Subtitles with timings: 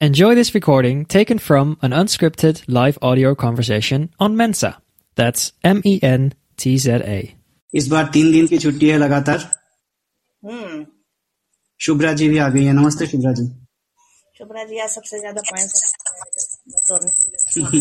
[0.00, 4.80] Enjoy this recording taken from an unscripted live audio conversation on Mensa.
[5.18, 7.18] That's M E N T Z A.
[7.74, 9.38] इस बार तीन दिन की छुट्टी है लगातार।
[10.42, 10.86] हम्म।
[11.80, 13.46] शुभ्रा जी भी आ गई है। नमस्ते शुभ्रा जी।
[14.38, 15.70] शुभ्रा जी आज सबसे ज़्यादा पॉइंट
[16.88, 17.80] तोड़ने के लिए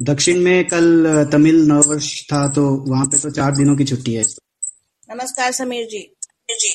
[0.00, 4.24] दक्षिण में कल तमिल नववर्ष था तो वहाँ पे तो चार दिनों की छुट्टी है।
[5.08, 6.06] नमस्कार समीर जी।
[6.48, 6.68] जी।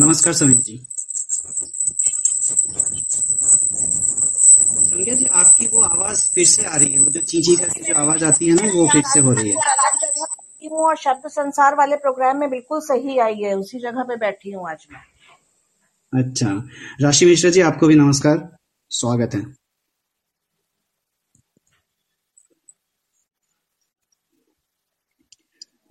[0.00, 0.86] नमस्कार समीर जी।
[4.84, 7.94] संध्या जी आपकी वो आवाज़ फिर से आ रही है वो जो चींची करके जो
[7.94, 9.56] आवाज़ आती है ना वो फिर से हो रही है।
[10.70, 14.50] हूँ और शब्द संसार वाले प्रोग्राम में बिल्कुल सही आई है उसी जगह पे बैठी
[14.50, 15.00] हूँ आज मैं।
[16.20, 18.56] अच्छा। राशि मिश्रा जी आपको भी नमस्कार
[18.90, 19.63] स्वागत है।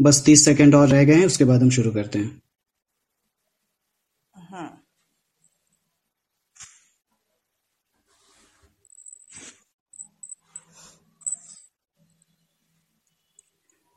[0.01, 2.41] बस तीस सेकंड और रह गए हैं उसके बाद हम शुरू करते हैं।
[4.35, 4.79] हाँ।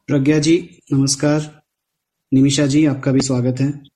[0.09, 1.63] प्रज्ञा जी नमस्कार।
[2.33, 3.96] निमिषा जी आपका भी स्वागत है।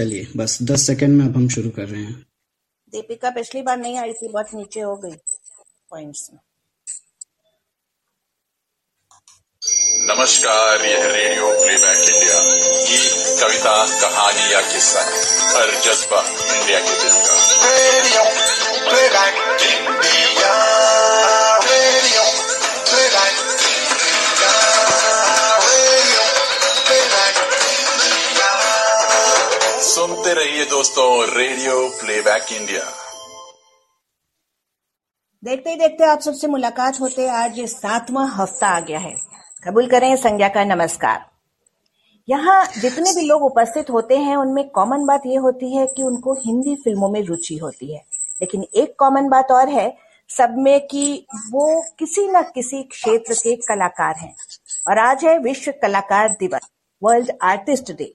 [0.00, 2.14] चलिए बस दस सेकंड में अब हम शुरू कर रहे हैं।
[2.92, 5.16] दीपिका पिछली बार नहीं आई थी बहुत नीचे हो गई
[5.90, 6.38] पॉइंट्स में।
[10.10, 12.38] नमस्कार यह रेडियो प्लेबैक इंडिया
[12.86, 15.02] गीत कविता कहानी या किस्सा
[15.52, 16.22] हर जज्बा
[16.56, 17.36] इंडिया के दिल का।
[17.68, 18.24] Radio
[18.88, 19.34] Playback
[19.68, 20.19] India.
[29.90, 32.82] सुनते रहिए दोस्तों रेडियो प्लेबैक इंडिया।
[35.44, 39.14] देखते ही देखते आप सबसे मुलाकात होते आज ये सातवां हफ़्ता आ गया है।
[39.68, 41.24] कबूल करें संज्ञा का नमस्कार।
[42.28, 46.34] यहाँ जितने भी लोग उपस्थित होते हैं, उनमें कॉमन बात ये होती है कि उनको
[46.34, 48.00] हिंदी फ़िल्मों में रुचि होती है।
[48.40, 49.96] लेकिन एक कॉमन बात और है
[50.28, 54.34] सब में कि वो किसी न किसी क्षेत्र के कलाकार हैं।
[54.88, 56.70] और आज है विश्व कलाकार दिवस
[57.02, 58.14] वर्ल्ड आर्टिस्ट डे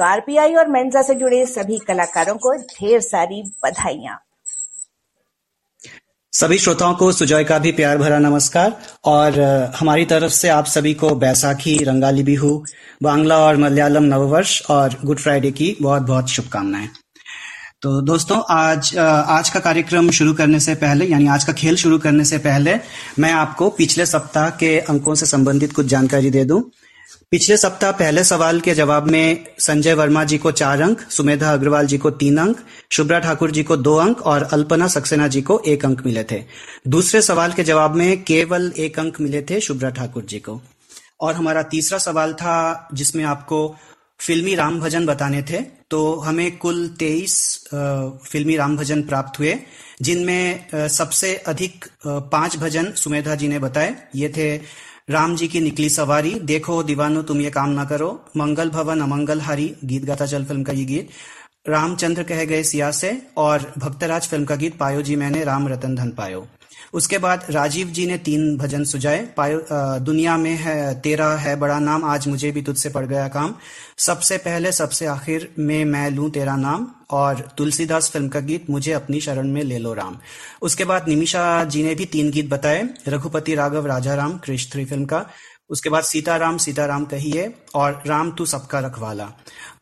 [0.00, 4.16] तो आरपीआई और मेंजा से जुड़े सभी कलाकारों को ढेर सारी बधाइयाँ।
[6.32, 9.40] सभी श्रोताओं को सुजॉय का भी प्यार भरा नमस्कार। और
[9.76, 12.64] हमारी तरफ़ से आप सभी को बैसाखी, रंगाली बिहू,
[13.02, 16.88] बांग्ला और मलयालम नववर्ष और गुड फ्राइडे की बहुत बहुत शुभकामनाएँ।
[17.82, 21.98] तो दोस्तों, आज आज का कार्यक्रम शुरू करने से पहले, यानी आज का खेल शुरू
[21.98, 22.78] करने से पहले,
[23.18, 26.62] मैं आपको पिछले सप्ताह के अंकों से संबंधित कुछ जानकारी दे दूँ।
[27.32, 31.86] पिछले सप्ताह पहले सवाल के जवाब में संजय वर्मा जी को चार अंक, सुमेधा अग्रवाल
[31.86, 32.58] जी को तीन अंक,
[32.92, 36.42] शुभ्रा ठाकुर जी को दो अंक और अल्पना सक्सेना जी को एक अंक मिले थे।
[36.88, 40.60] दूसरे सवाल के जवाब में केवल एक अंक मिले थे शुभ्रा ठाकुर जी को।
[41.20, 43.76] और हमारा तीसरा सवाल था जिसमें आपको
[44.20, 45.60] फिल्मी राम भजन बताने थे
[45.90, 47.38] तो हमें कुल तेईस
[47.72, 49.56] फिल्मी राम भजन प्राप्त हुए,
[50.02, 54.56] जिनमें सबसे अधिक पाँच भजन सुमेधा जी ने बताए। ये थे
[55.10, 59.40] राम जी की निकली सवारी, देखो दीवानो तुम ये काम ना करो, मंगल भवन अमंगल
[59.40, 61.08] हरी, गीत गाता चल फ़िल्म का ये गीत।
[61.68, 65.94] रामचंद्र कह गए सिया से और भक्तराज फ़िल्म का गीत, पायो जी मैंने, राम रतन
[65.94, 66.46] धन पायो।
[66.92, 72.04] उसके बाद राजीव जी ने तीन भजन सुझाए। दुनिया में है, तेरा है बड़ा नाम,
[72.04, 73.54] आज मुझे भी तुझसे पड़ गया काम।
[73.98, 78.92] सबसे पहले, सबसे आखिर में मैं लूँ तेरा नाम, और तुलसीदास फ़िल्म का गीत, मुझे
[78.92, 80.18] अपनी शरण में ले लो राम।
[80.62, 84.84] उसके बाद निमिषा जी ने भी तीन गीत बताए, रघुपति राघव राजा राम कृष्ण थ्री
[84.84, 85.24] फ़िल्म का।
[85.70, 89.28] उसके बाद सीताराम सीताराम कहिए, और राम तू सबका रखवाला।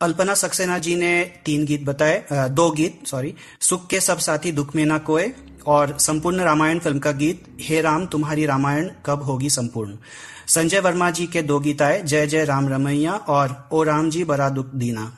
[0.01, 1.11] अल्पना सक्सेना जी ने
[1.45, 5.31] तीन गीत बताए दो गीत सॉरी सुख के सब साथी दुख में ना कोय
[5.67, 9.95] और संपूर्ण रामायण फ़िल्म का गीत, हे राम, तुम्हारी रामायण कब होगी संपूर्ण?
[10.47, 14.23] संजय वर्मा जी के दो गीत आए जय जय राम रमैया और ओ राम जी,
[14.23, 15.11] बड़ा दुख दीना।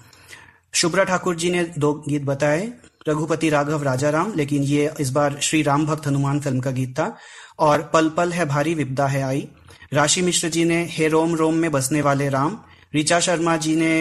[0.74, 2.74] शुभ्रा ठाकुर जी ने दो गीत बताए,
[3.08, 7.00] रघुपति राघव, राजा राम लेकिन ये इस बार श्री राम भक्त हनुमान फ़िल्म का गीत
[7.00, 7.16] था,
[7.60, 9.48] और पल पल है भारी, विपदा है आई।
[9.94, 12.58] राशि मिश्र जी ने, हे रोम रोम में बसने वाले राम।
[12.94, 13.92] ऋचा शर्मा जी ने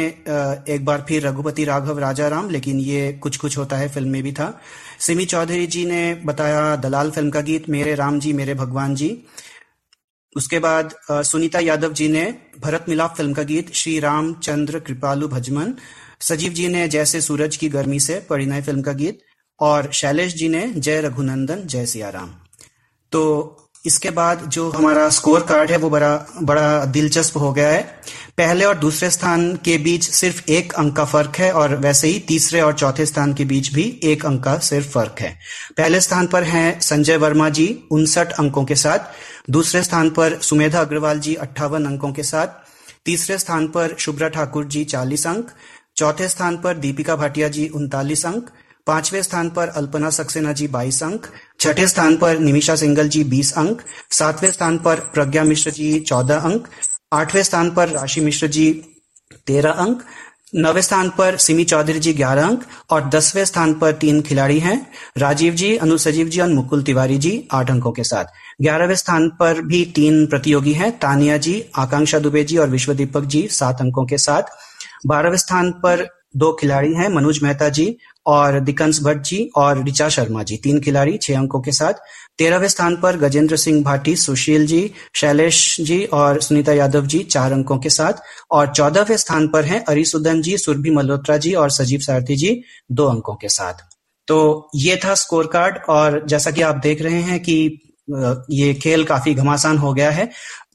[0.69, 4.23] एक बार फिर रघुपति राघव राजा राम लेकिन ये कुछ कुछ होता है फ़िल्म में
[4.23, 4.61] भी था।
[5.01, 9.17] सिमी चौधरी जी ने बताया दलाल फ़िल्म का गीत, मेरे राम जी, मेरे भगवान जी।
[10.37, 12.25] उसके बाद सुनीता यादव जी ने
[12.61, 15.75] भरत मिलाप फ़िल्म का गीत, श्री रामचंद्र कृपालु भजमन।
[16.21, 19.21] सजीव जी ने जैसे सूरज की गर्मी से परिणय फ़िल्म का गीत,
[19.61, 22.31] और शैलेश जी ने जय रघुनंदन, जय सिया राम
[23.13, 23.23] तो
[23.87, 27.83] इसके बाद जो हमारा स्कोर कार्ड है, वो बड़ा बड़ा दिलचस्प हो गया है।
[28.37, 32.19] पहले और दूसरे स्थान के बीच सिर्फ़ एक अंक का फ़र्क है और वैसे ही
[32.19, 35.39] तीसरे और चौथे स्थान के बीच भी एक अंक का सिर्फ़ फ़र्क है।
[35.77, 38.99] पहले स्थान पर हैं संजय वर्मा जी, उनसठ अंकों के साथ।
[39.51, 42.47] दूसरे स्थान पर सुमेधा अग्रवाल जी, अट्ठावन अंकों के साथ।
[43.05, 45.51] तीसरे स्थान पर शुभ्रा ठाकुर जी, चालीस अंक।
[45.97, 48.51] चौथे स्थान पर दीपिका भाटिया जी, उनतालीस अंक।
[48.91, 51.27] पाँचवें स्थान पर अल्पना सक्सेना जी बाईस अंक,
[51.61, 56.49] छठे स्थान पर निमिषा सिंगल जी बीस अंक, सातवें स्थान पर प्रज्ञा मिश्र जी चौदह
[56.49, 56.67] अंक,
[57.13, 58.73] आठवें स्थान पर राशि मिश्र जी
[59.47, 60.03] तेरह अंक,
[60.57, 64.87] नवे स्थान पर सिमी चौधरी जी ग्यारह अंक और दसवें स्थान पर तीन खिलाड़ी हैं,
[65.19, 68.25] राजीव जी, अनु सजीव जी और मुकुल तिवारी जी आठ अंकों के साथ।
[68.63, 73.25] ग्यारहवें स्थान पर भी तीन प्रतियोगी हैं, तानिया जी, आकांक्षा दुबे जी और विश्व दीपक
[73.25, 74.43] जी सात अंकों के साथ।
[75.07, 77.97] बारहवें स्थान पर दो खिलाड़ी हैं, मनोज मेहता जी
[78.27, 81.93] और दिकंस भट्ट जी और ऋचा शर्मा जी, तीन खिलाड़ी छह अंकों के साथ।
[82.39, 87.53] तेरहवें स्थान पर गजेंद्र सिंह भाटी, सुशील जी, शैलेश जी और सुनीता यादव जी, चार
[87.53, 92.01] अंकों के साथ। और चौदहवें स्थान पर हैं अरिसुदन जी, सुरभि मल्होत्रा जी और सजीव
[92.01, 92.63] सारथी जी,
[92.93, 93.89] दो अंकों के साथ।
[94.29, 97.79] तो ये था स्कोर कार्ड और जैसा कि आप देख रहे हैं कि
[98.51, 100.25] ये खेल काफ़ी घमासान हो गया है।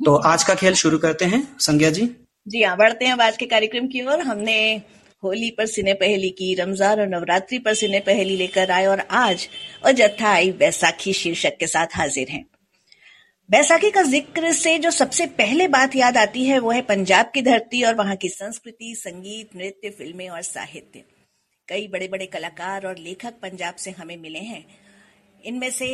[0.05, 2.09] तो आज का खेल शुरू करते हैं। संज्ञा जी?
[2.47, 4.81] जी हाँ बढ़ते हैं आज के कार्यक्रम की ओर। हमने
[5.23, 9.47] होली पर सिने पहली की, रमज़ान और नवरात्रि पर सिने पहली लेकर आए और आज
[9.83, 12.45] अजत्था आई बैसाखी शीर्षक के साथ हाजिर हैं।
[13.49, 17.41] बैसाखी का ज़िक्र से जो सबसे पहले बात याद आती है, वो है पंजाब की
[17.41, 21.03] धरती और वहाँ की संस्कृति, संगीत, नृत्य, फ़िल्में और साहित्य।
[21.67, 24.65] कई बड़े बड़े कलाकार और लेखक पंजाब से हमें मिले हैं।
[25.43, 25.87] इनमें से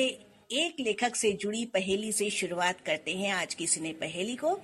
[0.51, 4.59] एक लेखक से जुड़ी पहेली से शुरुआत करते हैं आज की सिने पहेली को।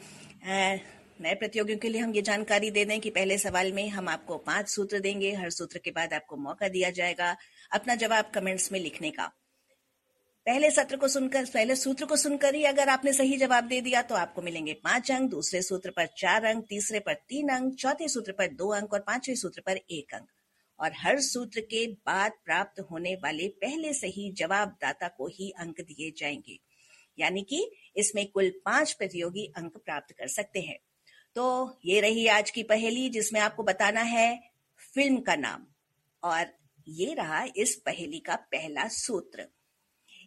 [1.21, 4.37] नए प्रतियोगियों के लिए हम ये जानकारी दे दें कि पहले सवाल में हम आपको
[4.37, 7.35] पाँच सूत्र देंगे। हर सूत्र के बाद आपको मौका दिया जाएगा
[7.71, 9.25] अपना जवाब कमेंट्स में लिखने का।
[10.47, 14.01] पहले सत्र को सुनकर, पहले सूत्र को सुनकर ही अगर आपने सही जवाब दे दिया
[14.01, 18.07] तो आपको मिलेंगे पाँच अंक। दूसरे सूत्र पर चार अंक, तीसरे पर तीन अंक, चौथे
[18.07, 20.27] सूत्र पर दो अंक और पाँचवें सूत्र पर एक अंक।
[20.79, 26.13] और हर सूत्र के बाद प्राप्त होने वाले पहले सही जवाबदाता को ही अंक दिए
[26.17, 26.59] जाएँगे।
[27.19, 30.77] यानी कि इसमें कुल पाँच प्रतियोगी अंक प्राप्त कर सकते हैं।
[31.37, 34.53] तो ये रही आज की पहेली जिसमें आपको बताना है
[34.93, 35.67] फ़िल्म का नाम।
[36.23, 36.45] और
[36.87, 39.47] ये रहा इस पहेली का पहला सूत्र।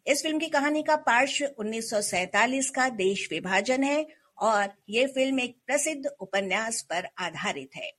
[0.06, 4.06] इस फ़िल्म की कहानी का पार्श्व 1947 का देश विभाजन है
[4.38, 7.92] और ये फ़िल्म एक प्रसिद्ध उपन्यास पर आधारित है।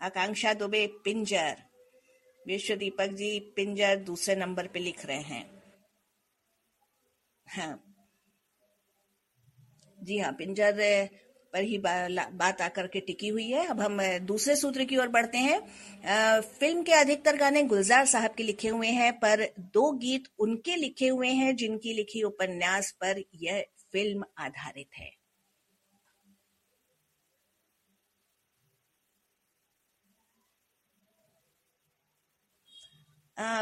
[0.00, 1.56] आकांक्षा दुबे, पिंजर।
[2.46, 5.62] विश्व दीपक जी पिंजर दूसरे नंबर पे लिख रहे हैं।
[7.48, 7.89] हाँ।
[10.00, 10.78] जी हाँ पिंजर
[11.52, 11.92] पर ही बा,
[12.32, 15.60] बात आकर के टिकी हुई है। अब हम दूसरे सूत्र की ओर बढ़ते हैं।
[16.60, 21.08] फ़िल्म के अधिकतर गाने गुलजार साहब के लिखे हुए हैं पर दो गीत उनके लिखे
[21.08, 25.10] हुए हैं जिनकी लिखी उपन्यास पर यह फ़िल्म आधारित है।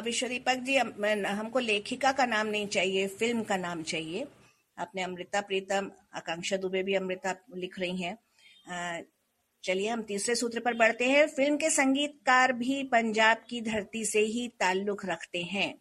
[0.04, 4.26] विश्व दीपक जी हमको लेखिका का नाम नहीं चाहिए फ़िल्म का नाम चाहिए।
[4.78, 8.18] आपने अमृता प्रीतम, आकांक्षा दुबे भी अमृता लिख रही हैं।
[9.64, 14.20] चलिए हम तीसरे सूत्र पर बढ़ते हैं। फ़िल्म के संगीतकार भी पंजाब की धरती से
[14.20, 15.78] ही ताल्लुक रखते हैं।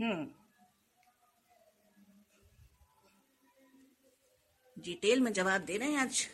[0.00, 0.30] हम्म।
[4.78, 6.28] डिटेल में जवाब दे रहे हैं आज?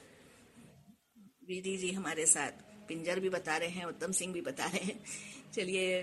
[1.45, 5.01] विधि जी हमारे साथ। पिंजर भी बता रहे हैं, उत्तम सिंह भी बता रहे हैं।
[5.55, 6.03] चलिए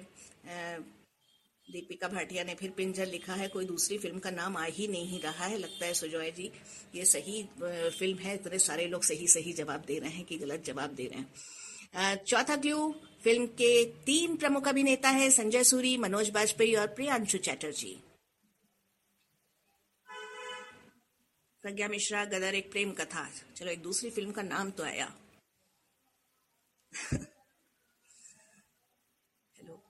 [1.68, 5.20] दीपिका भाटिया ने फिर पिंजर लिखा है, कोई दूसरी फ़िल्म का नाम आ ही नहीं
[5.22, 6.52] रहा है, लगता है सुजॉय जी,
[6.96, 10.64] ये सही फ़िल्म है, इतने सारे लोग सही सही जवाब दे रहे हैं कि गलत
[10.66, 12.92] जवाब दे रहे हैं। चौथा क्लू,
[13.24, 17.96] फ़िल्म के तीन प्रमुख अभिनेता है, संजय सूरी, मनोज बाजपेयी और प्रियांशु चैटर्जी।
[21.64, 25.14] प्रज्ञा मिश्रा, गदर एक प्रेम कथा। चलो, एक दूसरी फ़िल्म का नाम तो आया।
[29.56, 29.84] हेलो।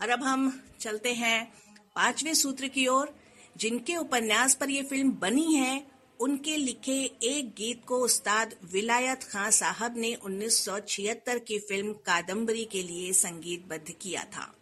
[0.00, 1.52] और अब हम चलते हैं
[1.94, 3.14] पाँचवें सूत्र की ओर।
[3.56, 5.86] जिनके उपन्यास पर यह फ़िल्म बनी है,
[6.20, 12.82] उनके लिखे एक गीत को उस्ताद विलायत खां साहब ने 1976 की फ़िल्म कादम्बरी के
[12.82, 14.54] लिए संगीतबद्ध किया था।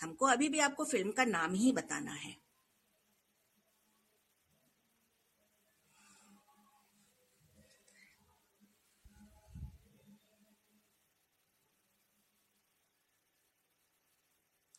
[0.00, 2.47] हमको अभी भी आपको फ़िल्म का नाम ही बताना है।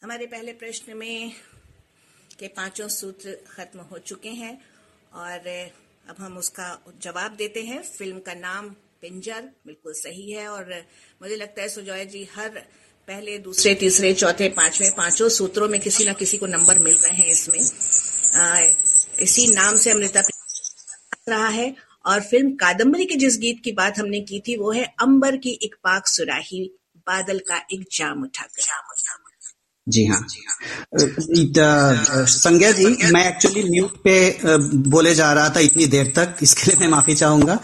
[0.03, 1.31] हमारे पहले प्रश्न में
[2.39, 4.61] के पाँचों सूत्र खत्म हो चुके हैं
[5.13, 5.47] और
[6.09, 8.69] अब हम उसका जवाब देते हैं। फ़िल्म का नाम
[9.01, 10.85] पिंजर बिल्कुल सही है और
[11.21, 12.49] मुझे लगता है सुजॉय जी हर
[13.07, 17.13] पहले दूसरे तीसरे चौथे पाँचवें पाँचों सूत्रों में किसी ना किसी को नंबर मिल रहे
[17.13, 17.59] हैं इसमें।
[18.41, 18.59] आ,
[19.19, 20.23] इसी नाम से अमृता
[21.29, 21.75] रहा है
[22.05, 25.59] और फ़िल्म कादम्बरी के जिस गीत की बात हमने की थी वो है अंबर की
[25.63, 28.47] एक पाक सुराही बादल का एक जाम उठा
[29.87, 30.19] जी हाँ।
[32.27, 34.15] संज्ञा जी मैं एक्चुअली म्यूट पे
[34.89, 37.59] बोले जा रहा था इतनी देर तक इसके लिए मैं माफ़ी चाहूँगा।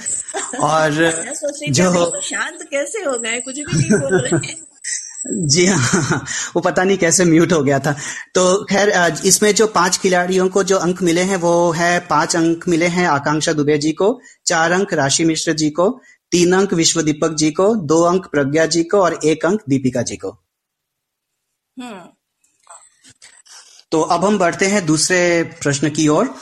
[0.59, 0.91] और
[1.69, 4.53] जो तो शांत कैसे हो गए कुछ भी नहीं बोल रहे
[5.47, 6.23] जी हाँ
[6.55, 7.91] वो पता नहीं कैसे म्यूट हो गया था।
[8.35, 8.89] तो खैर
[9.25, 13.07] इसमें जो पाँच खिलाड़ियों को जो अंक मिले हैं वो है पाँच अंक मिले हैं
[13.07, 15.89] आकांक्षा दुबे जी को चार अंक राशि मिश्र जी को
[16.31, 20.01] तीन अंक विश्व दीपक जी को दो अंक प्रज्ञा जी को और एक अंक दीपिका
[20.01, 20.44] जी को।
[23.91, 26.35] तो अब हम बढ़ते हैं दूसरे प्रश्न की ओर।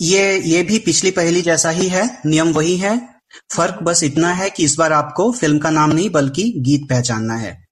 [0.00, 2.98] ये ये भी पिछली पहली जैसा ही है, नियम वही है।
[3.52, 7.34] फ़र्क बस इतना है कि इस बार आपको फ़िल्म का नाम नहीं, बल्कि गीत पहचानना
[7.34, 7.68] है।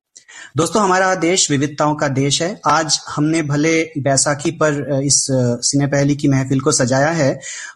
[0.56, 5.26] दोस्तों, हमारा देश विविधताओं का देश है। आज हमने भले बैसाखी पर इस
[5.62, 7.34] सिने पहली की महफिल को सजाया है,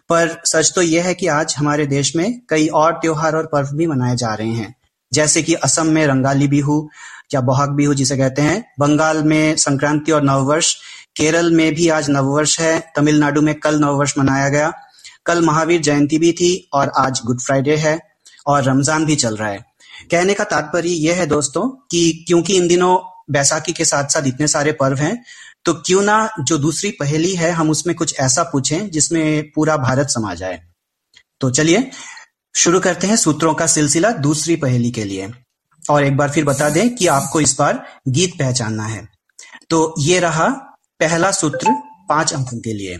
[0.09, 3.67] पर सच तो यह है कि आज हमारे देश में कई और त्योहार और पर्व
[3.73, 4.75] भी मनाए जा रहे हैं।
[5.13, 6.89] जैसे कि असम में रंगाली बिहू
[7.31, 10.73] या बोहाग बिहू जिसे कहते हैं। बंगाल में संक्रांति और नववर्ष,
[11.15, 14.71] केरल में भी आज नववर्ष है। तमिलनाडु में कल नववर्ष मनाया गया।
[15.25, 17.99] कल महावीर जयंती भी थी और आज गुड फ्राइडे है
[18.47, 19.59] और रमज़ान भी चल रहा है।
[20.11, 22.97] कहने का तात्पर्य यह है दोस्तों कि क्योंकि इन दिनों
[23.31, 25.23] बैसाखी के साथ साथ इतने सारे पर्व हैं
[25.65, 30.07] तो क्यों ना जो दूसरी पहेली है हम उसमें कुछ ऐसा पूछें जिसमें पूरा भारत
[30.07, 30.59] समा जाए।
[31.41, 31.89] तो चलिए,
[32.55, 35.27] शुरू करते हैं सूत्रों का सिलसिला दूसरी पहेली के लिए।
[35.89, 39.07] और एक बार फिर बता दें कि आपको इस बार गीत पहचानना है।
[39.69, 40.47] तो ये रहा
[40.99, 41.73] पहला सूत्र
[42.09, 42.97] पाँच अंकों के लिए।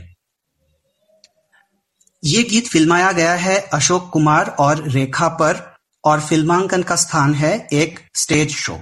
[2.23, 7.67] ये गीत फिल्माया गया है अशोक कुमार और रेखा पर और फिल्मांकन का स्थान है
[7.73, 8.77] एक स्टेज शो।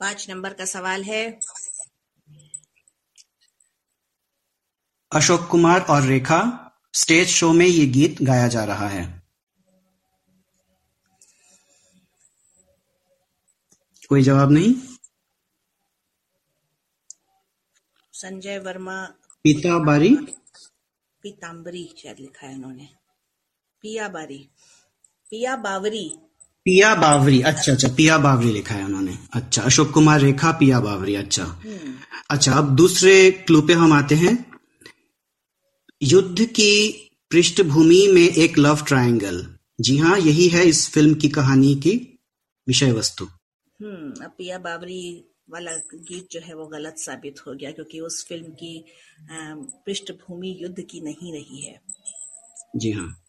[0.00, 1.38] पाँच नंबर का सवाल है।
[5.12, 9.22] अशोक कुमार और रेखा स्टेज शो में ये गीत गाया जा रहा है।
[14.08, 14.74] कोई जवाब नहीं?
[18.12, 19.04] संजय वर्मा।
[19.44, 20.16] पीता बारी।
[21.22, 22.88] पीताम्बरी शायद लिखा है उन्होंने
[23.82, 24.50] पिया बारी।
[25.30, 26.18] पिया बावरी।
[26.64, 31.14] पिया बावरी अच्छा अच्छा पिया बावरी लिखा है उन्होंने। अच्छा अशोक कुमार रेखा पिया बावरी
[31.14, 31.44] अच्छा।
[32.30, 34.49] अच्छा अब दूसरे क्लू पे हम आते हैं।
[36.02, 36.92] युद्ध की
[37.30, 42.18] पृष्ठभूमि में एक लव ट्रायंगल जी हाँ यही है इस फ़िल्म की कहानी की
[42.68, 48.00] विषय वस्तु। हम्म पिया बाबरी वाला गीत जो है वो गलत साबित हो गया क्योंकि
[48.00, 48.84] उस फ़िल्म की
[49.86, 51.80] पृष्ठभूमि युद्ध की नहीं रही है।
[52.76, 53.22] जी हाँ।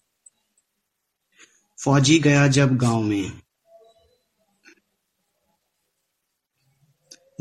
[1.79, 3.41] फौजी गया जब गाँव में।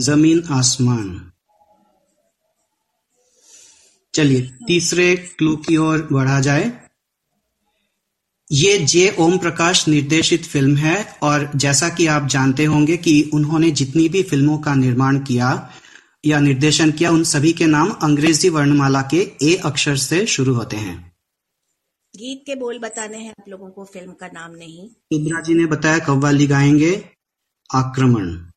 [0.01, 1.33] ज़मीन आसमान।
[4.15, 6.73] चलिए तीसरे क्लू की ओर बढ़ा जाए।
[8.53, 13.71] ये जे ओम प्रकाश निर्देशित फ़िल्म है और जैसा कि आप जानते होंगे कि उन्होंने
[13.71, 15.71] जितनी भी फ़िल्मों का निर्माण किया
[16.27, 20.77] या निर्देशन किया उन सभी के नाम अंग्रेज़ी वर्णमाला के ए अक्षर से शुरू होते
[20.77, 21.13] हैं।
[22.15, 25.67] गीत के बोल बताने हैं आप लोगों को फ़िल्म का नाम नहीं। शुभ्रा जी ने
[25.67, 26.93] बताया कव्वाली गाएँगे
[27.71, 28.50] आक्रमण।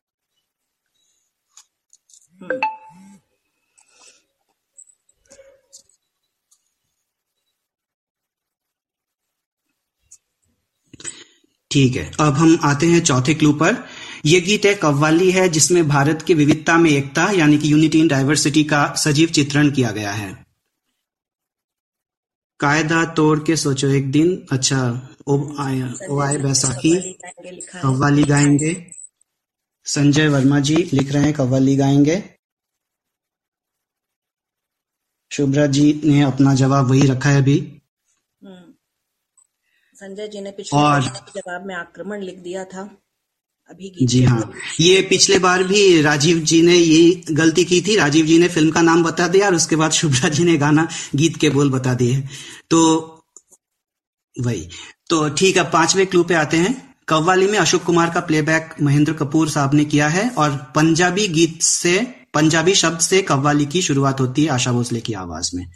[11.74, 13.88] ठीक है। अब हम आते हैं चौथे क्लू पर।
[14.26, 18.08] यह गीत एक कव्वाली है, जिसमें भारत की विविधता में एकता, यानी कि यूनिटी इन
[18.08, 20.46] डाइवर्सिटी का सजीव चित्रण किया गया है।
[22.60, 27.12] कायदा तोड़ के सोचो एक दिन। अच्छा ओ आए ओ आए बैसाखी।
[27.82, 28.90] कव्वाली गाएँगे।
[29.84, 32.24] संजय वर्मा जी लिख रहे हैं, कव्वाली गाएँगे।
[35.32, 37.82] शुभ्रा जी ने अपना जवाब वही रखा है अभी।
[40.04, 42.80] संजय जी ने पिछले और- जवाब में आक्रमण लिख दिया था।
[43.70, 48.26] अभी जी हाँ। ये पिछले बार भी राजीव जी ने ये गलती की थी। राजीव
[48.26, 51.36] जी ने फ़िल्म का नाम बता दिया और उसके बाद शुभ्रा जी ने गाना गीत
[51.36, 52.24] के बोल बता दिए।
[52.70, 53.00] तो
[54.40, 54.68] वही।
[55.10, 59.12] तो ठीक है पाँचवें क्लू पे आते हैं। कव्वाली में अशोक कुमार का प्लेबैक महेंद्र
[59.12, 64.20] कपूर साहब ने किया है और पंजाबी गीत से पंजाबी शब्द से कव्वाली की शुरुआत
[64.20, 65.66] होती है आशा भोसले की आवाज़ में।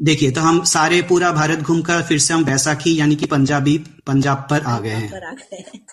[0.00, 4.46] देखिए तो हम सारे पूरा भारत घूमकर फिर से हम बैसाखी यानी कि पंजाबी पंजाब
[4.50, 5.86] पर आ गए हैं।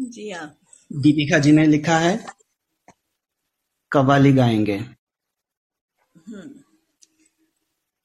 [0.00, 0.46] जी हाँ।
[0.92, 2.26] दीपिका जी ने लिखा है
[3.92, 4.78] कवाली गाएँगे।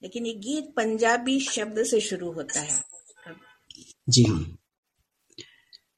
[0.02, 2.84] लेकिन ये गीत पंजाबी शब्द से शुरू होता है।
[4.10, 4.58] जी हाँ।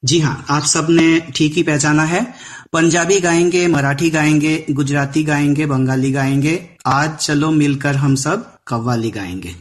[0.06, 2.34] जी हाँ आप सबने ठीक ही पहचाना है।
[2.74, 9.56] पंजाबी गाएँगे मराठी गाएँगे गुजराती गाएँगे बंगाली गाएँगे। आज चलो मिलकर हम सब कव्वाली गाएँगे।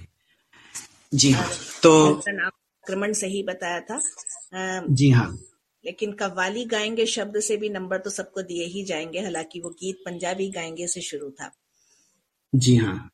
[1.15, 1.49] जी हाँ
[1.83, 5.39] तो हसन आक्रमण सही बताया था। अ, जी हाँ।
[5.85, 9.97] लेकिन कव्वाली गाएँगे शब्द से भी नंबर तो सबको दिए ही जाएँगे हालाँकि वो गीत
[10.07, 11.51] पंजाबी गाएँगे से शुरू था।
[12.55, 13.11] जी हाँ।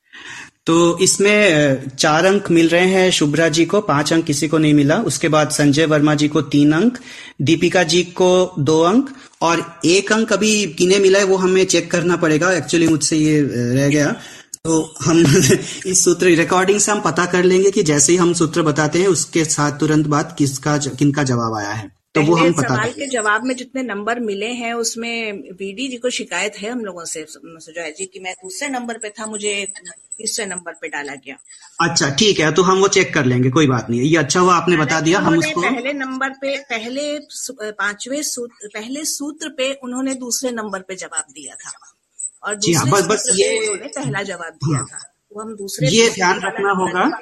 [0.66, 4.74] तो इसमें चार अंक मिल रहे हैं शुभ्रा जी को, पाँच अंक किसी को नहीं
[4.74, 6.98] मिला। उसके बाद संजय वर्मा जी को तीन अंक,
[7.42, 9.10] दीपिका जी को दो अंक,
[9.42, 13.40] और एक अंक अभी किन्हें मिला है वो हमें चेक करना पड़ेगा। एक्चुअली मुझसे ये
[13.74, 14.16] रह गया।
[14.64, 15.24] तो हम
[15.86, 19.06] इस सूत्र रिकॉर्डिंग से हम पता कर लेंगे कि जैसे ही हम सूत्र बताते हैं,
[19.06, 23.44] उसके साथ तुरंत बाद किसका किनका जवाब आया है। तो वो हम सवाल के जवाब
[23.44, 27.90] में जितने नंबर मिले हैं उसमें वीडी जी को शिकायत है हम लोगों से सुजॉय
[27.90, 29.72] जी कि मैं दूसरे नंबर पे था मुझे
[30.18, 31.36] तीसरे नंबर पे डाला गया।
[31.80, 34.54] अच्छा ठीक है तो हम वो चेक कर लेंगे कोई बात नहीं। ये अच्छा हुआ
[34.54, 37.18] आपने बता दिया हम उसको पहले नंबर पे पहले
[37.70, 41.72] पांचवे सूत्र पहले सूत्र पे उन्होंने दूसरे नंबर पे जवाब दिया था।
[42.44, 45.88] और जी हाँ, दूसरे बस- बस ये- पहला जवाब दिया हाँ। था। वो हम दूसरे
[45.88, 47.18] ये ध्यान रखना होगा।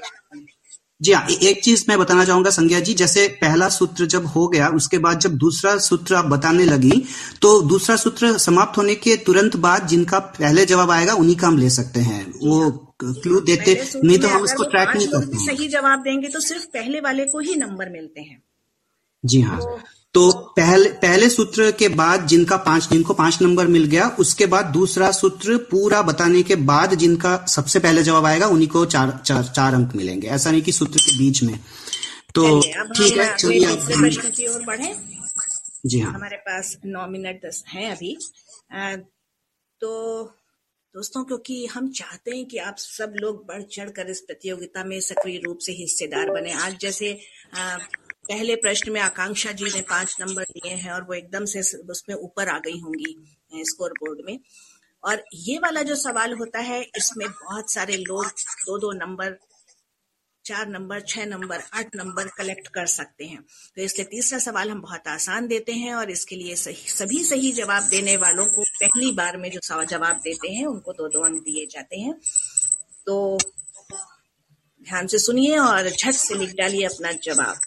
[1.01, 4.69] जी हाँ एक चीज़ मैं बताना चाहूँगा संज्ञा जी जैसे पहला सूत्र जब हो गया
[4.69, 7.03] उसके बाद जब दूसरा सूत्र आप बताने लगी
[7.43, 11.59] तो दूसरा सूत्र समाप्त होने के तुरंत बाद जिनका पहले जवाब आएगा उन्हीं का हम
[11.59, 16.03] ले सकते हैं। वो क्लू देते नहीं तो हम उसको ट्रैक नहीं करते सही जवाब
[16.03, 18.43] देंगे तो सिर्फ़ पहले वाले को ही नंबर मिलते हैं।
[19.25, 19.81] जी हाँ। तो
[20.19, 25.11] पहले पहले सूत्र के बाद जिनका पाँच जिनको पाँच नंबर मिल गया उसके बाद दूसरा
[25.11, 29.75] सूत्र पूरा बताने के बाद जिनका सबसे पहले जवाब आएगा उन्हीं को चार चार चार
[29.75, 31.59] अंक मिलेंगे। ऐसा नहीं कि सूत्र के बीच में।
[32.35, 34.95] तो ठीक है चलिए दूसरे प्रश्न की ओर बढ़े।
[35.87, 38.17] जी हाँ। हमारे पास नौ मिनट दस हैं अभी।
[39.81, 39.91] तो
[40.95, 45.01] दोस्तों क्योंकि हम चाहते हैं कि आप सब लोग बढ़ चढ़ कर इस प्रतियोगिता में
[45.01, 47.13] सक्रिय रूप से हिस्सेदार बने। आज जैसे
[47.55, 47.79] अ,
[48.31, 51.61] पहले प्रश्न में आकांक्षा जी ने पाँच नंबर दिए हैं और वो एकदम से
[51.91, 54.39] उसमें ऊपर आ गई होंगी स्कोर बोर्ड में।
[55.05, 58.27] और ये वाला जो सवाल होता है, इसमें बहुत सारे लोग
[58.67, 59.37] दो दो नंबर,
[60.45, 63.41] चार नंबर, छह नंबर, आठ नंबर कलेक्ट कर सकते हैं।
[63.77, 67.53] तो इसलिए तीसरा सवाल हम बहुत आसान देते हैं और इसके लिए सही, सभी सही
[67.53, 71.43] जवाब देने वालों को पहली बार में जो जवाब देते हैं, उनको दो दो अंक
[71.43, 72.15] दिए जाते हैं।
[73.07, 73.39] तो
[74.83, 77.59] ध्यान से सुनिए और झट से लिख डालिए अपना जवाब।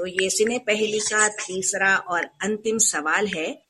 [0.00, 3.62] तो ये सिने पहली का तीसरा और अंतिम सवाल है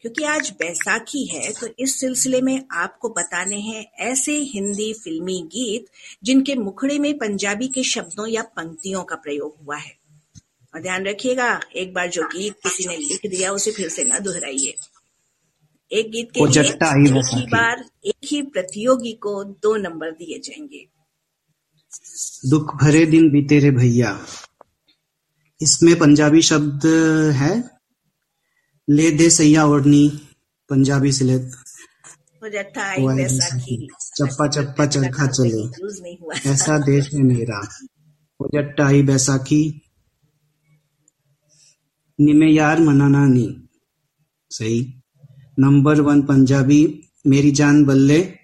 [0.00, 5.86] क्योंकि आज बैसाखी है तो इस सिलसिले में आपको बताने हैं ऐसे हिंदी फिल्मी गीत
[6.24, 9.96] जिनके मुखड़े में पंजाबी के शब्दों या पंक्तियों का प्रयोग हुआ है।
[10.74, 14.18] और ध्यान रखिएगा एक बार जो गीत किसी ने लिख दिया उसे फिर से ना
[14.18, 14.74] दोहराइए।
[15.92, 20.86] एक गीत के लिए एक ही बार एक ही प्रतियोगी को दो नंबर दिए जाएँगे।
[22.46, 24.26] दुख भरे दिन बीते रे भैया
[25.60, 26.86] इसमें पंजाबी शब्द
[27.34, 27.70] है
[28.90, 30.20] ले दे सैया ओढ़नी
[30.68, 31.38] पंजाबी से ले
[34.18, 35.62] चप्पा चप्पा चरखा चले।
[36.02, 37.68] नहीं हुआ। ऐसा देश है मेरा।
[38.40, 39.82] वो जट्टा आई बैसाखी
[42.20, 43.68] निमे यार मनाना नी।
[44.50, 45.02] सही।
[45.58, 48.38] नंबर वन पंजाबी मेरी जान बल्ले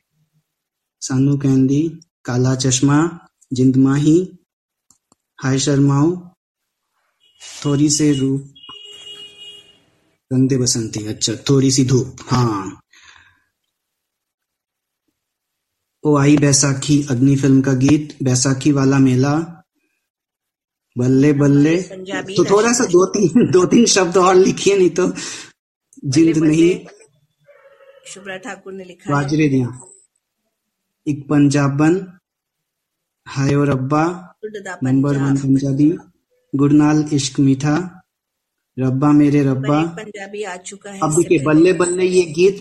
[1.00, 4.38] सानू कहंदी काला चश्मा जिंद माही
[5.42, 6.33] हाय शर्माओ।
[7.64, 8.54] थोड़ी से रूप
[10.30, 12.80] गंदे बसंती अच्छा थोड़ी सी धूप हाँ।
[16.04, 19.34] ओ आई बैसाखी अग्नि फ़िल्म का गीत बैसाखी वाला मेला।
[20.96, 21.76] बल्ले बल्ले।
[22.36, 25.06] तो थोड़ा सा दो तीन दो तीन शब्द और लिखिए नहीं तो
[26.04, 26.70] जिंद नहीं।
[28.06, 29.68] शुभ्रा ठाकुर ने लिखा बाजरे दिया।
[31.06, 31.96] एक पंजाबन
[33.26, 34.04] हाय और अब्बा
[34.84, 35.80] नंबर वन पंजाब।
[36.54, 37.74] गुरनाल इश्क मीठा
[38.76, 42.60] रब्बा मेरे रब्बा। पंजाबी आ चुका है अब देखिए बल्ले बल्ले ये गीत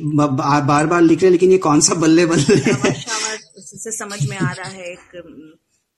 [0.67, 2.57] बार बार लिख रहे लेकिन ये कौन सा बल्ले बल्ले
[3.75, 5.15] से समझ में आ रहा है एक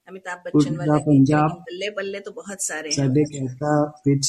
[0.08, 3.72] अमिताभ बच्चन वाला पंजाब। बल्ले बल्ले तो बहुत सारे साडे कहता
[4.06, 4.26] पिच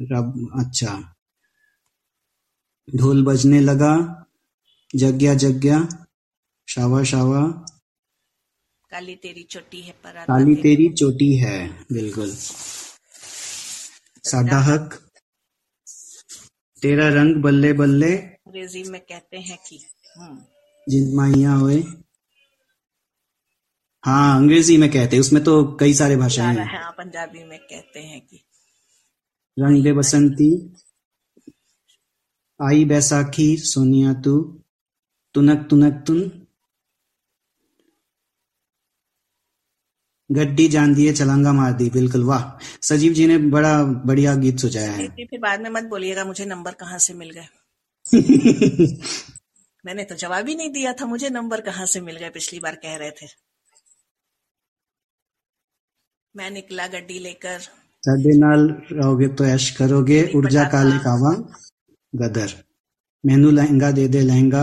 [0.00, 0.92] रब अच्छा।
[2.88, 3.92] ढोल बजने लगा
[4.94, 5.78] जग्या जग्या
[6.68, 7.42] शावा शावा
[8.94, 11.56] काली तेरी चोटी है पर काली तेरी चोटी है
[11.92, 12.30] बिल्कुल।
[14.24, 14.94] साडा हक
[16.82, 19.80] तेरा रंग बल्ले बल्ले अंग्रेज़ी में कहते हैं कि
[20.18, 20.38] हम्म,
[20.88, 21.82] जिंद माहिया होए।
[24.04, 28.00] हाँ अंग्रेज़ी में कहते हैं उसमें तो कई सारे भाषाएँ हैं। हाँ, पंजाबी में कहते
[28.00, 28.40] हैं कि
[29.58, 30.50] रंग दे बसंती।
[32.62, 34.60] आई बैसाखी सोनिया तू।
[35.34, 36.43] तुनक तुनक तुन।
[40.29, 42.43] गड्डी जान दिए चलंगा मार दी बिल्कुल वाह
[42.83, 43.73] सजीव जी ने बड़ा
[44.05, 47.31] बढ़िया गीत सुझाया है फिर फिर बाद में मत बोलिएगा मुझे नंबर कहाँ से मिल
[47.31, 47.47] गए
[49.83, 52.75] मैंने तो जवाब ही नहीं दिया था मुझे नंबर कहाँ से मिल गए पिछली बार
[52.83, 53.27] कह रहे थे
[56.35, 57.59] मैं निकला गड्डी लेकर
[58.03, 61.31] ਸਾਡੇ ਨਾਲ ਰਹੋਗੇ तो ऐश करोगे ऊर्जा काले कावा
[62.13, 62.51] गदर
[63.23, 64.61] मैनू लहंगा दे दे लहंगा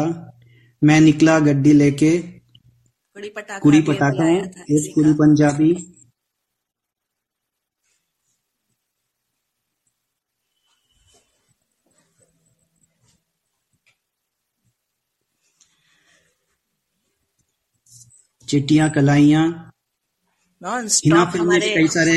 [0.83, 2.11] मैं निकला गड्डी लेके
[3.16, 4.26] कुड़ी पटाखा कुड़ी पटाखा
[4.76, 5.74] एक कुड़ी पंजाबी।
[18.48, 19.44] चिट्टियाँ कलाइयाँ।
[20.62, 22.14] हिना फ़िल्म में भी कई सारे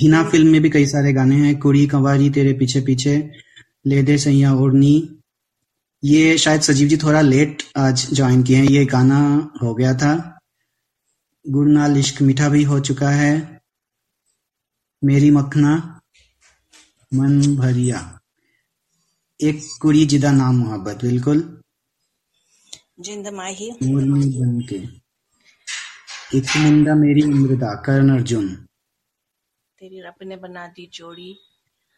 [0.00, 3.16] हिना फ़िल्म में भी कई सारे गाने हैं कुड़ी कंवारी तेरे पीछे पीछे
[3.86, 4.94] ले दे सैया ओढ़नी।
[6.04, 10.38] ये शायद सजीव जी थोड़ा लेट आज ज्वाइन किए हैं। ये गाना हो गया था।
[11.48, 13.60] गुड़नाल इश्क मीठा भी हो चुका है।
[15.04, 16.00] मेरी मखना
[17.14, 18.20] मन भरिया।
[19.40, 21.62] एक कुड़ी जिदा नाम मोहब्बत बिल्कुल।
[23.00, 24.76] जिंद माही। मोरनी बन के
[26.38, 28.54] एक मुंडा मेरी मृदा करण अर्जुन।
[29.78, 31.38] तेरी रब ने बना दी जोड़ी।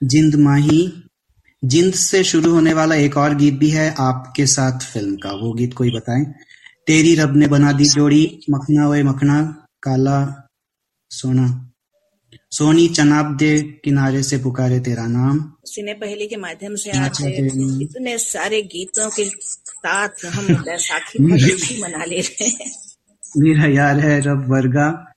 [0.03, 1.03] जिंद माही
[1.65, 5.53] जिंद से शुरू होने वाला एक और गीत भी है आपके साथ फ़िल्म का। वो
[5.53, 6.25] गीत कोई बताएँ?
[6.87, 10.49] तेरी रब ने बना दी जोड़ी मखना ओए मखना काला
[11.11, 11.71] सोना।
[12.51, 17.19] सोनी चनाब दे किनारे से पुकारे तेरा नाम। सिने पहली के माध्यम से आज
[17.83, 22.71] इतने सारे गीतों के साथ हम बैसाखी मना ले रहे हैं।
[23.37, 25.13] मेरा यार है रब वर्गा।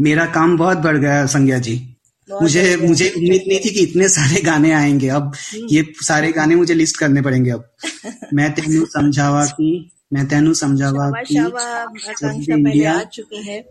[0.00, 1.95] मेरा काम बहुत बढ़ गया संज्ञा जी।
[2.30, 6.74] मुझे मुझे उम्मीद नहीं थी कि इतने सारे गाने आएँगे। अब ये सारे गाने मुझे
[6.74, 7.76] लिस्ट करने पड़ेंगे अब।
[8.34, 13.64] मैं तेनू समझावा की मैं तेनू समझावा की इंडिया। आ चुके हैं।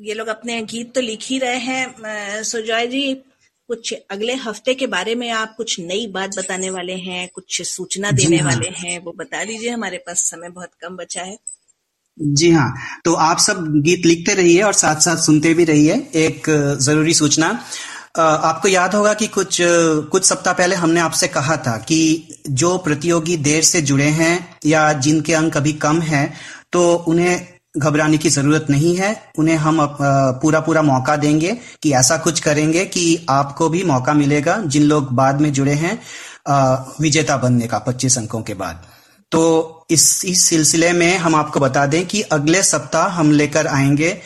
[0.00, 1.94] ये लोग अपने गीत तो लिख ही रहे हैं।
[2.42, 3.14] सुजॉय जी
[3.68, 8.10] कुछ अगले हफ़्ते के बारे में आप कुछ नई बात बताने वाले हैं कुछ सूचना
[8.10, 11.38] देने हाँ। वाले हैं वो बता दीजिए। हमारे पास समय बहुत कम बचा है।
[12.18, 12.72] जी हाँ
[13.04, 16.50] तो आप सब गीत लिखते रहिए और साथ साथ सुनते भी रहिए। एक
[16.80, 17.58] ज़रूरी सूचना
[18.18, 19.58] आपको याद होगा कि कुछ
[20.12, 24.92] कुछ सप्ताह पहले हमने आपसे कहा था कि जो प्रतियोगी देर से जुड़े हैं या
[24.94, 26.32] जिनके अंक अभी कम है
[26.72, 27.46] तो उन्हें
[27.78, 29.78] घबराने की ज़रूरत नहीं है। उन्हें हम
[30.42, 35.12] पूरा पूरा मौका देंगे कि ऐसा कुछ करेंगे कि आपको भी मौका मिलेगा। जिन लोग
[35.14, 35.98] बाद में जुड़े हैं
[37.00, 38.82] विजेता बनने का 25 अंकों के बाद।
[39.32, 44.20] तो इस इस सिलसिले में हम आपको बता दें कि अगले सप्ताह हम लेकर आएँगे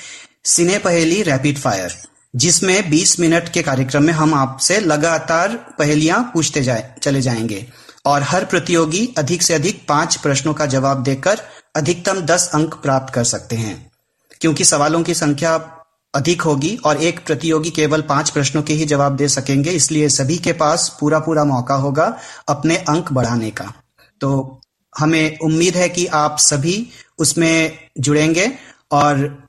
[0.44, 1.94] सिने पहेली रैपिड फायर,
[2.34, 7.66] जिसमें 20 मिनट के कार्यक्रम में हम आपसे लगातार पहेलियाँ पूछते जाए, चले जाएँगे।
[8.06, 11.40] और हर प्रतियोगी अधिक से अधिक पाँच प्रश्नों का जवाब देकर
[11.76, 13.90] अधिकतम 10 अंक प्राप्त कर सकते हैं,
[14.40, 15.54] क्योंकि सवालों की संख्या
[16.14, 20.38] अधिक होगी और एक प्रतियोगी केवल पाँच प्रश्नों के ही जवाब दे सकेंगे, इसलिए सभी
[20.38, 23.72] के पास पूरा पूरा मौका होगा अपने अंक बढ़ाने का।
[24.20, 24.61] तो
[24.98, 28.52] हमें उम्मीद है कि आप सभी उसमें जुड़ेंगे
[28.92, 29.42] और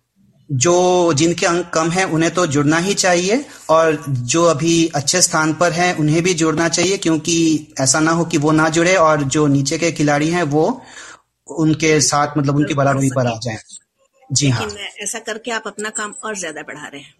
[0.51, 5.53] जो जिनके अंक कम हैं उन्हें तो जुड़ना ही चाहिए और जो अभी अच्छे स्थान
[5.53, 9.23] पर हैं उन्हें भी जुड़ना चाहिए क्योंकि ऐसा ना हो कि वो ना जुड़े और
[9.23, 10.81] जो नीचे के खिलाड़ी हैं वो
[11.47, 13.57] उनके साथ मतलब उनकी बराबरी पर आ जाए।
[14.31, 14.69] जी हाँ।
[15.03, 17.13] ऐसा करके आप अपना काम और ज़्यादा बढ़ा रहे हैं।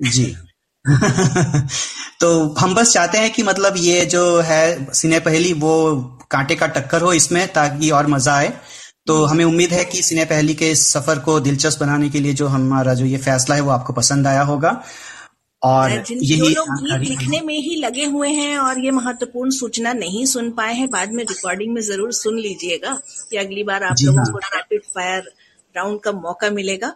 [0.00, 0.36] जी।
[2.20, 6.02] तो हम बस चाहते हैं कि मतलब ये जो है सिने पहली वो
[6.34, 8.52] कांटे का टक्कर हो इसमें ताकि और मज़ा आए।
[9.06, 12.32] तो हमें उम्मीद है कि सिने पहली के इस सफ़र को दिलचस्प बनाने के लिए
[12.34, 14.70] जो हमारा जो ये फैसला है वो आपको पसंद आया होगा।
[15.62, 20.24] और यही लोग गीत लिखने में ही लगे हुए हैं और ये महत्वपूर्ण सूचना नहीं
[20.26, 22.92] सुन पाए हैं बाद में रिकॉर्डिंग में ज़रूर सुन लीजिएगा
[23.30, 25.30] कि अगली बार आप लोगों हाँ। को रैपिड फायर
[25.74, 26.94] राउंड का मौका मिलेगा।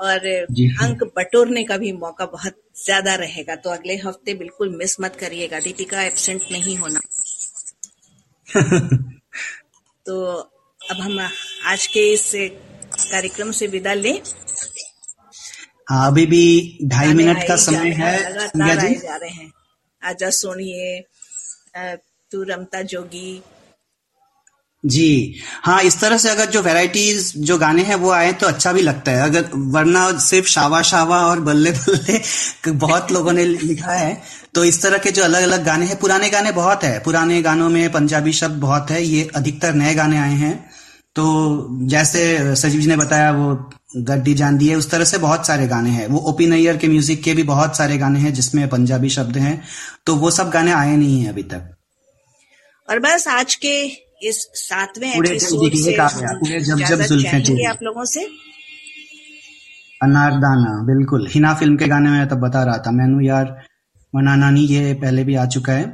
[0.00, 4.96] और हाँ। अंक बटोरने का भी मौका बहुत ज़्यादा रहेगा। तो अगले हफ़्ते बिल्कुल मिस
[5.00, 7.00] मत करिएगा। दीपिका एबसेंट नहीं होना।
[10.06, 10.14] तो
[10.80, 11.18] अब हम
[11.70, 12.30] आज के इस
[13.10, 14.20] कार्यक्रम से विदा लें।
[15.90, 16.42] हाँ अभी भी
[16.92, 19.50] ढाई मिनट का समय है लगातार आए जा रहे हैं।
[20.02, 21.00] आजा सोनिए
[22.32, 23.30] तू रमता जोगी
[24.84, 28.72] जी। हाँ इस तरह से अगर जो वैरायटीज जो गाने हैं वो आए तो अच्छा
[28.72, 33.92] भी लगता है। अगर वरना सिर्फ़ शावा शावा और बल्ले बल्ले बहुत लोगों ने लिखा
[33.92, 34.22] है
[34.54, 37.68] तो इस तरह के जो अलग अलग गाने हैं, पुराने गाने बहुत है। पुराने गानों
[37.68, 40.70] में पंजाबी शब्द बहुत है, ये अधिकतर नए गाने आए हैं।
[41.16, 45.46] तो जैसे सजीव जी ने बताया, वो गड्डी जान दी है, उस तरह से बहुत
[45.46, 48.68] सारे गाने हैं। वो ओपी नैयर के म्यूज़िक के भी बहुत सारे गाने हैं, जिसमें
[48.68, 49.62] पंजाबी शब्द हैं।
[50.06, 51.76] तो वो सब गाने आए नहीं है अभी तक।
[52.88, 53.88] और बस आज के
[54.22, 58.24] इस सातवें एपिसोड से चाहेंगे आप लोगों से?
[60.00, 63.46] अनारदाना बिल्कुल। हिना फ़िल्म के गाने में तब बता रहा था। मैनू यार
[64.14, 65.84] मना नानी ये पहले भी आ चुका है।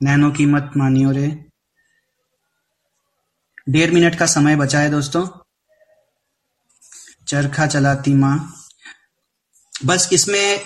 [0.00, 1.28] नैनो कीमत मानियो रे।
[3.66, 5.26] डेढ़ मिनट का समय बचा है दोस्तों।
[7.28, 8.36] चरखा चलाती माँ।
[9.72, 10.58] बस इसमें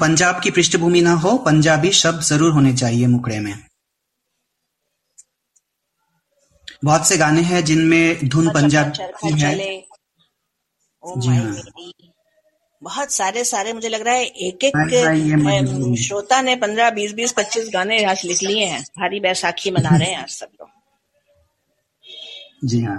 [0.00, 3.54] पंजाब की पृष्ठभूमि ना हो पंजाबी शब्द ज़रूर होने चाहिए मुकड़े में।
[6.82, 9.54] बहुत से गाने हैं जिनमें धुन पंजाबी है।
[11.02, 11.54] जी हाँ।
[12.82, 17.68] बहुत सारे सारे मुझे लग रहा है एक एक। श्रोता ने पंद्रह बीस बीस पच्चीस
[17.74, 20.68] गाने आज लिख लिए हैं। भारी बैसाखी मना रहे हैं आज सब लोग।
[22.64, 22.98] जी हाँ।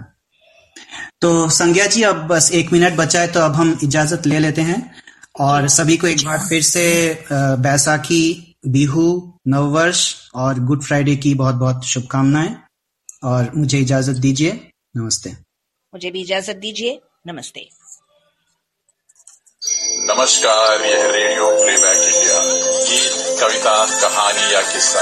[1.22, 4.62] तो संज्ञा जी अब बस एक मिनट बचा है तो अब हम इजाज़त ले लेते
[4.62, 4.80] हैं।
[5.40, 6.84] और सभी को एक बार फिर से
[7.32, 12.56] बैसाखी बिहू नववर्ष और गुड फ्राइडे की बहुत बहुत शुभकामनाएँ।
[13.24, 14.52] और मुझे इजाज़त दीजिए।
[14.98, 15.30] नमस्ते।
[15.94, 17.70] मुझे भी इजाज़त दीजिए। नमस्ते।
[20.10, 22.40] नमस्कार यह रेडियो प्लेबैक इंडिया
[22.88, 25.02] गीत कविता कहानी या किस्सा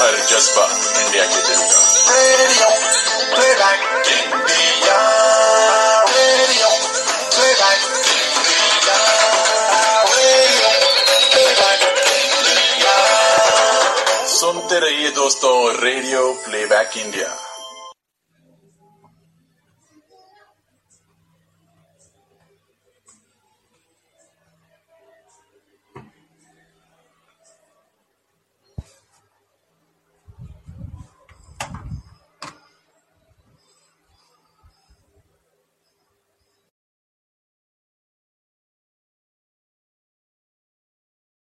[0.00, 0.66] हर जज्बा
[1.00, 2.68] इंडिया के दिल का। Radio
[3.32, 3.80] Playback
[4.12, 4.98] India.
[6.12, 6.70] Radio
[7.34, 7.80] Playback
[8.12, 9.00] India.
[10.12, 10.70] Radio
[11.32, 11.80] Playback
[14.36, 17.28] सुनते रहिए दोस्तों radio playback India.